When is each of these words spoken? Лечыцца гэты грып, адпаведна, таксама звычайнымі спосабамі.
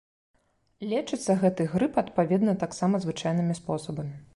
Лечыцца 0.93 1.35
гэты 1.45 1.69
грып, 1.75 2.03
адпаведна, 2.05 2.59
таксама 2.67 2.95
звычайнымі 3.05 3.61
спосабамі. 3.65 4.23